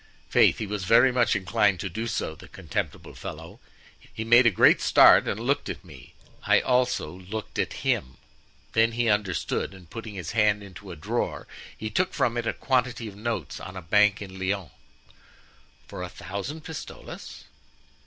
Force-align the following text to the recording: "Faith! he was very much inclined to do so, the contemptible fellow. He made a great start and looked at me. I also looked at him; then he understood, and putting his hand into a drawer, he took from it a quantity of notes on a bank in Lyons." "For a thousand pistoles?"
"Faith! 0.29 0.57
he 0.57 0.65
was 0.65 0.83
very 0.83 1.11
much 1.11 1.35
inclined 1.35 1.79
to 1.79 1.87
do 1.87 2.07
so, 2.07 2.33
the 2.33 2.47
contemptible 2.47 3.13
fellow. 3.13 3.59
He 4.11 4.23
made 4.23 4.47
a 4.47 4.49
great 4.49 4.81
start 4.81 5.27
and 5.27 5.39
looked 5.39 5.69
at 5.69 5.85
me. 5.85 6.15
I 6.41 6.59
also 6.59 7.11
looked 7.11 7.59
at 7.59 7.85
him; 7.85 8.17
then 8.73 8.93
he 8.93 9.09
understood, 9.09 9.75
and 9.75 9.87
putting 9.87 10.15
his 10.15 10.31
hand 10.31 10.63
into 10.63 10.89
a 10.89 10.95
drawer, 10.95 11.45
he 11.77 11.91
took 11.91 12.13
from 12.15 12.35
it 12.35 12.47
a 12.47 12.53
quantity 12.53 13.07
of 13.07 13.15
notes 13.15 13.59
on 13.59 13.77
a 13.77 13.81
bank 13.83 14.23
in 14.23 14.39
Lyons." 14.39 14.71
"For 15.87 16.01
a 16.01 16.09
thousand 16.09 16.61
pistoles?" 16.63 17.43